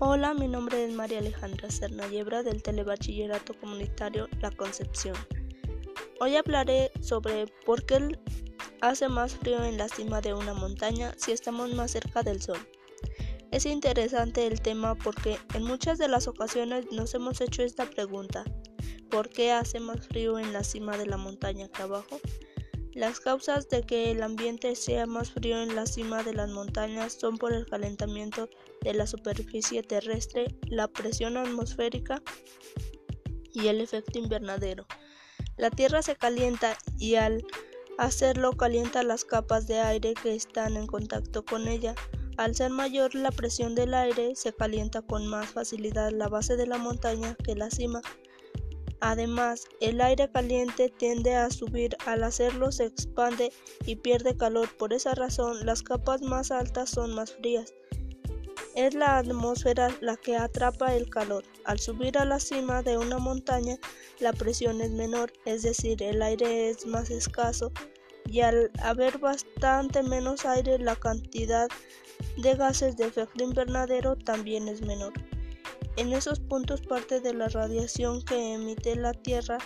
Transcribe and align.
Hola, 0.00 0.32
mi 0.32 0.46
nombre 0.46 0.84
es 0.84 0.92
María 0.92 1.18
Alejandra 1.18 1.72
Cernayebra 1.72 2.44
del 2.44 2.62
Telebachillerato 2.62 3.54
Comunitario 3.54 4.28
La 4.40 4.52
Concepción. 4.52 5.16
Hoy 6.20 6.36
hablaré 6.36 6.92
sobre 7.00 7.48
por 7.66 7.84
qué 7.84 8.16
hace 8.80 9.08
más 9.08 9.34
frío 9.34 9.64
en 9.64 9.76
la 9.76 9.88
cima 9.88 10.20
de 10.20 10.34
una 10.34 10.54
montaña 10.54 11.14
si 11.16 11.32
estamos 11.32 11.74
más 11.74 11.90
cerca 11.90 12.22
del 12.22 12.40
sol. 12.40 12.58
Es 13.50 13.66
interesante 13.66 14.46
el 14.46 14.60
tema 14.60 14.94
porque 14.94 15.36
en 15.54 15.64
muchas 15.64 15.98
de 15.98 16.06
las 16.06 16.28
ocasiones 16.28 16.86
nos 16.92 17.12
hemos 17.14 17.40
hecho 17.40 17.64
esta 17.64 17.90
pregunta. 17.90 18.44
¿Por 19.10 19.30
qué 19.30 19.50
hace 19.50 19.80
más 19.80 20.06
frío 20.06 20.38
en 20.38 20.52
la 20.52 20.62
cima 20.62 20.96
de 20.96 21.06
la 21.06 21.16
montaña 21.16 21.66
que 21.66 21.82
abajo? 21.82 22.20
Las 22.98 23.20
causas 23.20 23.68
de 23.68 23.84
que 23.84 24.10
el 24.10 24.24
ambiente 24.24 24.74
sea 24.74 25.06
más 25.06 25.30
frío 25.30 25.62
en 25.62 25.76
la 25.76 25.86
cima 25.86 26.24
de 26.24 26.34
las 26.34 26.50
montañas 26.50 27.12
son 27.12 27.38
por 27.38 27.52
el 27.52 27.64
calentamiento 27.64 28.50
de 28.80 28.92
la 28.92 29.06
superficie 29.06 29.84
terrestre, 29.84 30.56
la 30.66 30.88
presión 30.88 31.36
atmosférica 31.36 32.20
y 33.52 33.68
el 33.68 33.80
efecto 33.80 34.18
invernadero. 34.18 34.84
La 35.56 35.70
Tierra 35.70 36.02
se 36.02 36.16
calienta 36.16 36.76
y 36.98 37.14
al 37.14 37.46
hacerlo 37.98 38.54
calienta 38.54 39.04
las 39.04 39.24
capas 39.24 39.68
de 39.68 39.78
aire 39.78 40.14
que 40.20 40.34
están 40.34 40.76
en 40.76 40.88
contacto 40.88 41.44
con 41.44 41.68
ella. 41.68 41.94
Al 42.36 42.56
ser 42.56 42.72
mayor 42.72 43.14
la 43.14 43.30
presión 43.30 43.76
del 43.76 43.94
aire, 43.94 44.34
se 44.34 44.52
calienta 44.52 45.02
con 45.02 45.24
más 45.28 45.50
facilidad 45.52 46.10
la 46.10 46.26
base 46.26 46.56
de 46.56 46.66
la 46.66 46.78
montaña 46.78 47.36
que 47.44 47.54
la 47.54 47.70
cima. 47.70 48.02
Además, 49.00 49.66
el 49.80 50.00
aire 50.00 50.30
caliente 50.30 50.88
tiende 50.88 51.34
a 51.34 51.50
subir, 51.50 51.96
al 52.06 52.24
hacerlo 52.24 52.72
se 52.72 52.86
expande 52.86 53.52
y 53.86 53.96
pierde 53.96 54.36
calor. 54.36 54.68
Por 54.76 54.92
esa 54.92 55.14
razón, 55.14 55.64
las 55.64 55.82
capas 55.82 56.22
más 56.22 56.50
altas 56.50 56.90
son 56.90 57.14
más 57.14 57.32
frías. 57.32 57.74
Es 58.74 58.94
la 58.94 59.18
atmósfera 59.18 59.88
la 60.00 60.16
que 60.16 60.36
atrapa 60.36 60.94
el 60.94 61.10
calor. 61.10 61.44
Al 61.64 61.78
subir 61.78 62.18
a 62.18 62.24
la 62.24 62.40
cima 62.40 62.82
de 62.82 62.96
una 62.96 63.18
montaña, 63.18 63.76
la 64.20 64.32
presión 64.32 64.80
es 64.80 64.90
menor, 64.90 65.32
es 65.44 65.62
decir, 65.62 66.02
el 66.02 66.22
aire 66.22 66.70
es 66.70 66.86
más 66.86 67.10
escaso 67.10 67.72
y 68.28 68.42
al 68.42 68.70
haber 68.82 69.18
bastante 69.18 70.02
menos 70.02 70.44
aire, 70.44 70.78
la 70.78 70.96
cantidad 70.96 71.68
de 72.36 72.54
gases 72.54 72.96
de 72.96 73.06
efecto 73.06 73.42
invernadero 73.42 74.16
también 74.16 74.68
es 74.68 74.82
menor. 74.82 75.12
En 75.98 76.12
esos 76.12 76.38
puntos 76.38 76.80
parte 76.80 77.20
de 77.20 77.34
la 77.34 77.48
radiación 77.48 78.22
que 78.24 78.54
emite 78.54 78.94
la 78.94 79.12
Tierra 79.12 79.58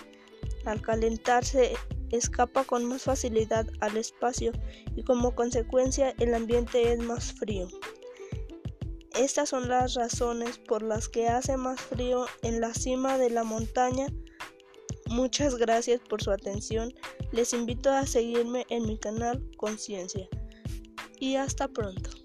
al 0.65 0.81
calentarse 0.81 1.75
escapa 2.11 2.65
con 2.65 2.87
más 2.87 3.03
facilidad 3.03 3.67
al 3.81 3.99
espacio 3.99 4.53
y 4.97 5.03
como 5.03 5.35
consecuencia 5.35 6.15
el 6.19 6.33
ambiente 6.33 6.91
es 6.91 6.99
más 7.01 7.35
frío. 7.35 7.69
Estas 9.15 9.51
son 9.51 9.69
las 9.69 9.93
razones 9.93 10.59
por 10.59 10.83
las 10.83 11.07
que 11.07 11.29
hace 11.29 11.59
más 11.59 11.79
frío 11.79 12.25
en 12.41 12.63
la 12.63 12.73
cima 12.73 13.19
de 13.19 13.29
la 13.29 13.45
montaña. 13.45 14.07
Muchas 15.09 15.57
gracias 15.57 16.01
por 16.01 16.23
su 16.23 16.31
atención. 16.31 16.95
Les 17.31 17.53
invito 17.53 17.91
a 17.91 18.07
seguirme 18.07 18.65
en 18.71 18.87
mi 18.87 18.99
canal 18.99 19.47
Conciencia. 19.59 20.31
Y 21.21 21.37
hasta 21.37 21.69
pronto. 21.69 22.22